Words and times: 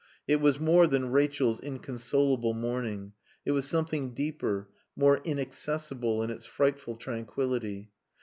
It 0.27 0.37
was 0.41 0.59
more 0.59 0.87
than 0.87 1.11
Rachel's 1.11 1.59
inconsolable 1.59 2.55
mourning, 2.55 3.13
it 3.45 3.51
was 3.51 3.67
something 3.69 4.15
deeper, 4.15 4.67
more 4.95 5.17
inaccessible 5.23 6.23
in 6.23 6.31
its 6.31 6.47
frightful 6.47 6.95
tranquillity. 6.95 7.91